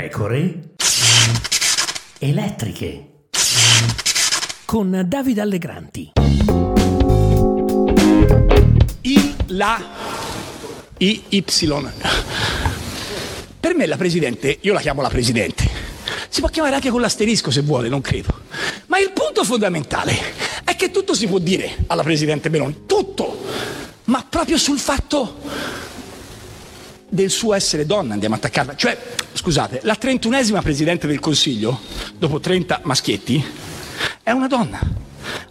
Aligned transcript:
pecore 0.00 0.60
elettriche 2.20 3.26
con 4.64 5.02
Davide 5.06 5.42
Allegranti. 5.42 6.12
Il, 9.02 9.34
la, 9.48 9.84
I, 10.96 11.22
Y. 11.28 11.44
Per 13.60 13.74
me 13.74 13.84
la 13.84 13.98
Presidente, 13.98 14.56
io 14.62 14.72
la 14.72 14.80
chiamo 14.80 15.02
la 15.02 15.10
Presidente, 15.10 15.68
si 16.30 16.40
può 16.40 16.48
chiamare 16.48 16.76
anche 16.76 16.88
con 16.88 17.02
l'asterisco 17.02 17.50
se 17.50 17.60
vuole, 17.60 17.90
non 17.90 18.00
credo. 18.00 18.40
Ma 18.86 18.98
il 18.98 19.12
punto 19.12 19.44
fondamentale 19.44 20.16
è 20.64 20.76
che 20.76 20.90
tutto 20.90 21.12
si 21.12 21.26
può 21.26 21.38
dire 21.38 21.76
alla 21.88 22.02
Presidente 22.02 22.48
Meloni, 22.48 22.84
tutto, 22.86 23.44
ma 24.04 24.24
proprio 24.26 24.56
sul 24.56 24.78
fatto 24.78 25.89
del 27.10 27.30
suo 27.30 27.54
essere 27.54 27.84
donna 27.84 28.14
andiamo 28.14 28.36
a 28.36 28.38
attaccarla. 28.38 28.74
Cioè, 28.76 28.96
scusate, 29.32 29.80
la 29.82 29.96
trentunesima 29.96 30.62
Presidente 30.62 31.06
del 31.06 31.20
Consiglio, 31.20 31.80
dopo 32.16 32.40
30 32.40 32.80
maschietti, 32.84 33.44
è 34.22 34.30
una 34.30 34.46
donna. 34.46 34.80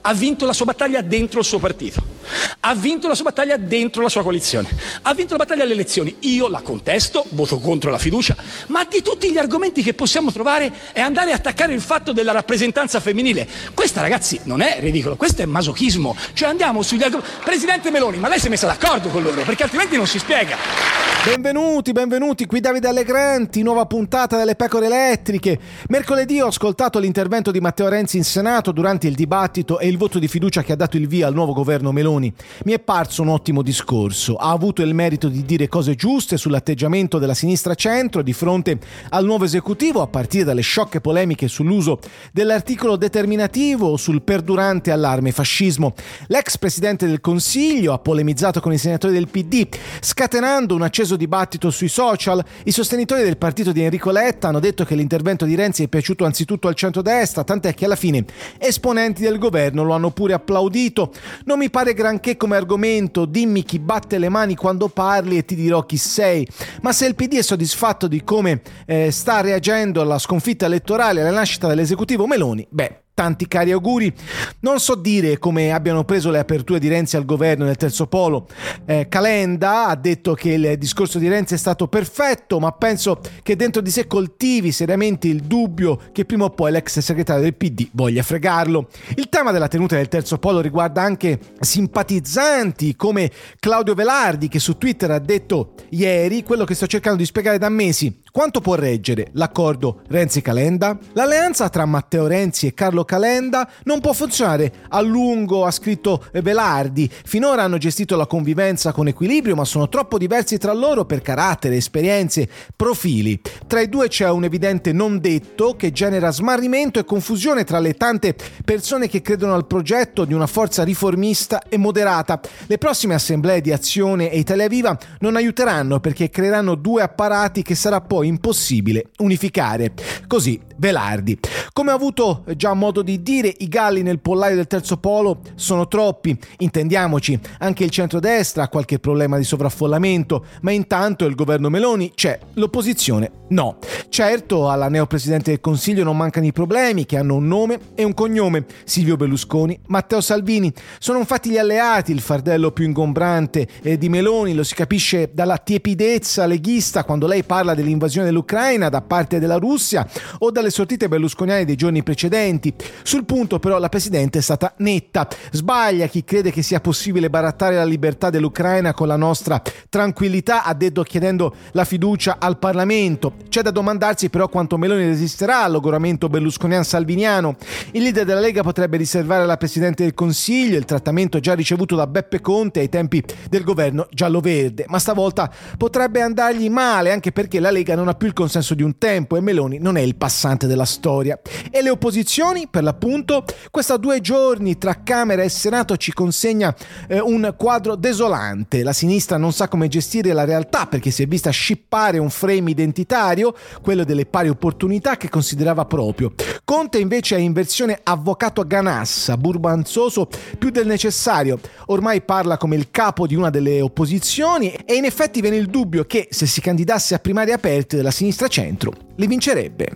Ha 0.01 0.13
vinto 0.13 0.45
la 0.45 0.53
sua 0.53 0.65
battaglia 0.65 1.01
dentro 1.01 1.39
il 1.39 1.45
suo 1.45 1.59
partito 1.59 2.17
ha 2.61 2.75
vinto 2.75 3.07
la 3.07 3.15
sua 3.15 3.25
battaglia 3.25 3.57
dentro 3.57 4.01
la 4.01 4.09
sua 4.09 4.21
coalizione, 4.21 4.67
ha 5.03 5.13
vinto 5.13 5.31
la 5.33 5.43
battaglia 5.43 5.63
alle 5.63 5.73
elezioni. 5.73 6.15
Io 6.21 6.47
la 6.47 6.61
contesto, 6.61 7.25
voto 7.29 7.59
contro 7.59 7.89
la 7.89 7.97
fiducia, 7.97 8.35
ma 8.67 8.83
di 8.85 9.01
tutti 9.01 9.31
gli 9.31 9.37
argomenti 9.37 9.81
che 9.81 9.93
possiamo 9.93 10.31
trovare 10.31 10.71
è 10.91 10.99
andare 10.99 11.31
a 11.31 11.35
attaccare 11.35 11.73
il 11.73 11.81
fatto 11.81 12.11
della 12.11 12.31
rappresentanza 12.31 12.99
femminile. 12.99 13.47
Questa, 13.73 14.01
ragazzi, 14.01 14.39
non 14.43 14.61
è 14.61 14.77
ridicolo, 14.79 15.15
questo 15.15 15.41
è 15.41 15.45
masochismo. 15.45 16.15
Cioè 16.33 16.49
andiamo 16.49 16.81
sugli 16.81 17.03
argomenti. 17.03 17.31
Presidente 17.43 17.91
Meloni, 17.91 18.17
ma 18.17 18.27
lei 18.27 18.39
si 18.39 18.47
è 18.47 18.49
messa 18.49 18.67
d'accordo 18.67 19.09
con 19.09 19.23
loro, 19.23 19.41
perché 19.43 19.63
altrimenti 19.63 19.95
non 19.95 20.07
si 20.07 20.19
spiega. 20.19 21.08
Benvenuti, 21.21 21.91
benvenuti, 21.91 22.45
qui 22.45 22.61
Davide 22.61 22.87
Allegranti, 22.87 23.61
nuova 23.61 23.85
puntata 23.85 24.37
delle 24.37 24.55
pecore 24.55 24.85
elettriche. 24.85 25.59
Mercoledì 25.89 26.39
ho 26.39 26.47
ascoltato 26.47 26.97
l'intervento 26.97 27.51
di 27.51 27.59
Matteo 27.59 27.89
Renzi 27.89 28.15
in 28.15 28.23
Senato 28.23 28.71
durante 28.71 29.07
il 29.07 29.15
dibattito 29.15 29.79
e 29.79 29.89
il 29.89 29.97
voto 29.97 30.17
di 30.17 30.29
fiducia 30.29 30.63
che 30.63 30.71
ha 30.71 30.77
dato 30.77 30.95
il 30.95 31.09
via 31.09 31.27
al 31.27 31.33
nuovo 31.33 31.51
governo 31.51 31.91
Meloni. 31.91 32.33
Mi 32.63 32.71
è 32.71 32.79
parso 32.79 33.21
un 33.21 33.27
ottimo 33.27 33.61
discorso, 33.61 34.37
ha 34.37 34.51
avuto 34.51 34.81
il 34.81 34.93
merito 34.93 35.27
di 35.27 35.43
dire 35.43 35.67
cose 35.67 35.93
giuste 35.93 36.37
sull'atteggiamento 36.37 37.19
della 37.19 37.33
sinistra 37.33 37.75
centro 37.75 38.21
di 38.21 38.31
fronte 38.31 38.79
al 39.09 39.25
nuovo 39.25 39.43
esecutivo, 39.43 40.01
a 40.01 40.07
partire 40.07 40.45
dalle 40.45 40.61
sciocche 40.61 41.01
polemiche 41.01 41.49
sull'uso 41.49 41.99
dell'articolo 42.31 42.95
determinativo 42.95 43.97
sul 43.97 44.21
perdurante 44.21 44.89
allarme 44.89 45.33
fascismo. 45.33 45.95
L'ex 46.27 46.57
presidente 46.57 47.07
del 47.07 47.19
Consiglio 47.19 47.91
ha 47.91 47.99
polemizzato 47.99 48.61
con 48.61 48.71
i 48.71 48.77
senatori 48.77 49.11
del 49.11 49.27
PD, 49.27 49.67
scatenando 49.99 50.75
un 50.75 50.81
acceso 50.83 51.07
dibattito 51.15 51.69
sui 51.69 51.87
social. 51.87 52.43
I 52.63 52.71
sostenitori 52.71 53.23
del 53.23 53.37
partito 53.37 53.71
di 53.71 53.81
Enrico 53.81 54.11
Letta 54.11 54.47
hanno 54.47 54.59
detto 54.59 54.85
che 54.85 54.95
l'intervento 54.95 55.45
di 55.45 55.55
Renzi 55.55 55.83
è 55.83 55.87
piaciuto 55.87 56.25
anzitutto 56.25 56.67
al 56.67 56.75
centrodestra, 56.75 57.43
tant'è 57.43 57.73
che 57.73 57.85
alla 57.85 57.95
fine 57.95 58.25
esponenti 58.57 59.21
del 59.21 59.37
governo 59.37 59.83
lo 59.83 59.93
hanno 59.93 60.11
pure 60.11 60.33
applaudito. 60.33 61.11
Non 61.45 61.57
mi 61.59 61.69
pare 61.69 61.93
granché 61.93 62.37
come 62.37 62.55
argomento, 62.55 63.25
dimmi 63.25 63.63
chi 63.63 63.79
batte 63.79 64.17
le 64.17 64.29
mani 64.29 64.55
quando 64.55 64.87
parli 64.87 65.37
e 65.37 65.45
ti 65.45 65.55
dirò 65.55 65.85
chi 65.85 65.97
sei. 65.97 66.47
Ma 66.81 66.91
se 66.91 67.05
il 67.05 67.15
PD 67.15 67.37
è 67.37 67.43
soddisfatto 67.43 68.07
di 68.07 68.23
come 68.23 68.61
eh, 68.85 69.11
sta 69.11 69.41
reagendo 69.41 70.01
alla 70.01 70.19
sconfitta 70.19 70.65
elettorale 70.65 71.19
e 71.19 71.23
alla 71.23 71.37
nascita 71.37 71.67
dell'esecutivo 71.67 72.27
Meloni, 72.27 72.67
beh, 72.69 73.03
tanti 73.19 73.49
cari 73.49 73.73
auguri. 73.73 74.13
Non 74.61 74.79
so 74.79 74.95
dire 74.95 75.39
come 75.39 75.73
abbiano 75.73 76.05
preso 76.05 76.31
le 76.31 76.39
aperture 76.39 76.79
di 76.79 76.87
Renzi 76.87 77.17
al 77.17 77.25
governo 77.25 77.65
nel 77.65 77.75
terzo 77.75 78.07
polo. 78.07 78.47
Eh, 78.85 79.07
Calenda 79.09 79.87
ha 79.87 79.95
detto 79.97 80.33
che 80.35 80.51
il 80.51 80.77
discorso 80.77 81.19
di 81.19 81.27
Renzi 81.27 81.55
è 81.55 81.57
stato 81.57 81.89
perfetto, 81.89 82.61
ma 82.61 82.71
penso 82.71 83.19
che 83.43 83.57
dentro 83.57 83.81
di 83.81 83.91
sé 83.91 84.07
coltivi 84.07 84.71
seriamente 84.71 85.27
il 85.27 85.41
dubbio 85.41 85.99
che 86.13 86.23
prima 86.23 86.45
o 86.45 86.51
poi 86.51 86.71
l'ex 86.71 86.99
segretario 86.99 87.43
del 87.43 87.55
PD 87.55 87.89
voglia 87.91 88.23
fregarlo. 88.23 88.87
Il 89.17 89.27
tema 89.27 89.51
della 89.51 89.67
tenuta 89.67 89.97
del 89.97 90.07
terzo 90.07 90.37
polo 90.37 90.61
riguarda 90.61 91.01
anche 91.01 91.37
simpatizzanti 91.59 92.95
come 92.95 93.29
Claudio 93.59 93.95
Velardi 93.95 94.47
che 94.47 94.59
su 94.59 94.77
Twitter 94.77 95.11
ha 95.11 95.19
detto 95.19 95.73
ieri 95.89 96.41
quello 96.41 96.63
che 96.63 96.73
sto 96.73 96.87
cercando 96.87 97.17
di 97.17 97.25
spiegare 97.25 97.57
da 97.57 97.67
mesi. 97.67 98.21
Quanto 98.31 98.61
può 98.61 98.75
reggere 98.75 99.29
l'accordo 99.33 100.01
Renzi-Calenda? 100.07 100.99
L'alleanza 101.13 101.67
tra 101.69 101.85
Matteo 101.85 102.27
Renzi 102.27 102.67
e 102.67 102.75
Carlo 102.75 103.03
Calenda 103.03 103.67
non 103.85 104.01
può 104.01 104.13
funzionare 104.13 104.71
a 104.89 105.01
lungo, 105.01 105.65
ha 105.65 105.71
scritto 105.71 106.23
Velardi. 106.33 107.09
Finora 107.09 107.63
hanno 107.63 107.79
gestito 107.79 108.15
la 108.15 108.27
convivenza 108.27 108.91
con 108.91 109.07
equilibrio, 109.07 109.55
ma 109.55 109.65
sono 109.65 109.89
troppo 109.89 110.19
diversi 110.19 110.59
tra 110.59 110.73
loro 110.73 111.05
per 111.05 111.21
carattere, 111.21 111.77
esperienze, 111.77 112.47
profili. 112.75 113.41
Tra 113.65 113.81
i 113.81 113.89
due 113.89 114.09
c'è 114.09 114.29
un 114.29 114.43
evidente 114.43 114.91
non 114.91 115.19
detto 115.19 115.75
che 115.75 115.91
genera 115.91 116.31
smarrimento 116.31 116.99
e 116.99 117.05
confusione 117.05 117.63
tra 117.63 117.79
le 117.79 117.95
tante 117.95 118.35
persone 118.63 119.07
che 119.07 119.23
credono 119.23 119.55
al 119.55 119.65
progetto 119.65 120.23
di 120.23 120.35
una 120.35 120.47
forza 120.47 120.83
riformista 120.83 121.63
e 121.67 121.77
moderata. 121.77 122.39
Le 122.67 122.77
prossime 122.77 123.15
assemblee 123.15 123.61
di 123.61 123.71
Azione 123.71 124.29
e 124.29 124.37
Italia 124.37 124.67
Viva 124.67 124.95
non 125.19 125.35
aiuteranno 125.35 125.99
perché 125.99 126.29
creeranno 126.29 126.75
due 126.75 127.01
apparati 127.01 127.63
che 127.63 127.73
sarà 127.73 128.01
poi 128.01 128.17
impossibile 128.23 129.05
unificare. 129.17 129.93
Così 130.27 130.59
Velardi. 130.79 131.37
Come 131.73 131.91
ho 131.91 131.95
avuto 131.95 132.43
già 132.55 132.73
modo 132.73 133.01
di 133.01 133.21
dire, 133.21 133.53
i 133.59 133.67
galli 133.67 134.01
nel 134.01 134.19
pollaio 134.19 134.55
del 134.55 134.67
terzo 134.67 134.97
polo 134.97 135.41
sono 135.55 135.87
troppi, 135.87 136.37
intendiamoci, 136.59 137.39
anche 137.59 137.83
il 137.83 137.89
centrodestra 137.89 138.63
ha 138.63 138.69
qualche 138.69 138.99
problema 138.99 139.37
di 139.37 139.43
sovraffollamento, 139.43 140.45
ma 140.61 140.71
intanto 140.71 141.25
il 141.25 141.35
governo 141.35 141.69
Meloni 141.69 142.13
c'è, 142.15 142.39
l'opposizione 142.53 143.31
no. 143.49 143.77
Certo, 144.09 144.69
alla 144.69 144.89
neopresidente 144.89 145.51
del 145.51 145.59
Consiglio 145.59 146.03
non 146.03 146.17
mancano 146.17 146.45
i 146.45 146.51
problemi 146.51 147.05
che 147.05 147.17
hanno 147.17 147.35
un 147.35 147.47
nome 147.47 147.79
e 147.95 148.03
un 148.03 148.13
cognome, 148.13 148.65
Silvio 148.83 149.15
Berlusconi, 149.15 149.79
Matteo 149.87 150.21
Salvini. 150.21 150.73
Sono 150.97 151.19
infatti 151.19 151.49
gli 151.49 151.57
alleati 151.57 152.11
il 152.11 152.21
fardello 152.21 152.71
più 152.71 152.85
ingombrante 152.85 153.67
eh, 153.81 153.97
di 153.97 154.09
Meloni, 154.09 154.53
lo 154.53 154.63
si 154.63 154.75
capisce 154.75 155.31
dalla 155.33 155.57
tiepidezza 155.57 156.45
leghista 156.45 157.03
quando 157.03 157.27
lei 157.27 157.43
parla 157.43 157.73
dell'invasione 157.73 158.08
dell'Ucraina 158.09 158.89
da 158.89 159.01
parte 159.01 159.39
della 159.39 159.57
Russia 159.57 160.07
o 160.39 160.51
dalle 160.51 160.69
sortite 160.69 161.07
berlusconiane 161.07 161.65
dei 161.65 161.75
giorni 161.75 162.03
precedenti. 162.03 162.73
Sul 163.03 163.25
punto 163.25 163.59
però 163.59 163.77
la 163.79 163.89
Presidente 163.89 164.39
è 164.39 164.41
stata 164.41 164.73
netta. 164.77 165.27
Sbaglia 165.51 166.07
chi 166.07 166.23
crede 166.23 166.51
che 166.51 166.61
sia 166.61 166.79
possibile 166.79 167.29
barattare 167.29 167.75
la 167.75 167.85
libertà 167.85 168.29
dell'Ucraina 168.29 168.93
con 168.93 169.07
la 169.07 169.15
nostra 169.15 169.61
tranquillità, 169.89 170.63
ha 170.63 170.73
detto 170.73 171.03
chiedendo 171.03 171.55
la 171.71 171.85
fiducia 171.85 172.37
al 172.39 172.57
Parlamento. 172.57 173.33
C'è 173.49 173.61
da 173.61 173.71
domandarsi 173.71 174.29
però 174.29 174.47
quanto 174.47 174.77
Meloni 174.77 175.05
resisterà 175.05 175.63
all'auguramento 175.63 176.29
berlusconian-salviniano. 176.29 177.55
Il 177.91 178.03
leader 178.03 178.25
della 178.25 178.39
Lega 178.39 178.63
potrebbe 178.63 178.97
riservare 178.97 179.43
alla 179.43 179.57
Presidente 179.57 180.03
del 180.03 180.13
Consiglio 180.13 180.77
il 180.77 180.85
trattamento 180.85 181.39
già 181.39 181.53
ricevuto 181.53 181.95
da 181.95 182.07
Beppe 182.07 182.41
Conte 182.41 182.79
ai 182.79 182.89
tempi 182.89 183.23
del 183.49 183.63
governo 183.63 184.07
giallo-verde, 184.11 184.85
ma 184.87 184.99
stavolta 184.99 185.51
potrebbe 185.77 186.21
andargli 186.21 186.69
male 186.69 187.11
anche 187.11 187.31
perché 187.31 187.59
la 187.59 187.71
Lega 187.71 187.95
non 187.99 188.07
ha 188.07 188.15
più 188.15 188.27
il 188.27 188.33
consenso 188.33 188.73
di 188.73 188.83
un 188.83 188.97
tempo 188.97 189.35
e 189.35 189.41
Meloni 189.41 189.77
non 189.77 189.97
è 189.97 190.01
il 190.01 190.15
passante 190.15 190.67
della 190.67 190.85
storia. 190.85 191.39
E 191.69 191.81
le 191.81 191.89
opposizioni, 191.89 192.67
per 192.69 192.83
l'appunto, 192.83 193.45
questa 193.69 193.97
due 193.97 194.21
giorni 194.21 194.77
tra 194.77 195.03
Camera 195.03 195.43
e 195.43 195.49
Senato 195.49 195.97
ci 195.97 196.13
consegna 196.13 196.75
eh, 197.07 197.19
un 197.19 197.53
quadro 197.57 197.95
desolante. 197.95 198.83
La 198.83 198.93
sinistra 198.93 199.37
non 199.37 199.53
sa 199.53 199.67
come 199.67 199.87
gestire 199.87 200.33
la 200.33 200.45
realtà 200.45 200.85
perché 200.85 201.11
si 201.11 201.23
è 201.23 201.27
vista 201.27 201.49
scippare 201.49 202.17
un 202.17 202.29
frame 202.29 202.71
identitario, 202.71 203.53
quello 203.81 204.03
delle 204.03 204.25
pari 204.25 204.49
opportunità 204.49 205.17
che 205.17 205.29
considerava 205.29 205.85
proprio. 205.85 206.33
Conte 206.63 206.99
invece 206.99 207.35
è 207.35 207.39
in 207.39 207.53
versione 207.53 207.99
avvocato 208.03 208.65
ganassa, 208.65 209.37
burbanzoso 209.37 210.29
più 210.57 210.69
del 210.69 210.87
necessario. 210.87 211.59
Ormai 211.87 212.21
parla 212.21 212.57
come 212.57 212.75
il 212.75 212.91
capo 212.91 213.27
di 213.27 213.35
una 213.35 213.49
delle 213.49 213.81
opposizioni 213.81 214.71
e 214.71 214.95
in 214.95 215.05
effetti 215.05 215.41
viene 215.41 215.57
il 215.57 215.67
dubbio 215.67 216.05
che 216.05 216.27
se 216.29 216.45
si 216.45 216.61
candidasse 216.61 217.15
a 217.15 217.19
primarie 217.19 217.53
aperte 217.53 217.88
della 217.95 218.11
sinistra 218.11 218.47
centro, 218.47 218.93
li 219.15 219.27
vincerebbe. 219.27 219.91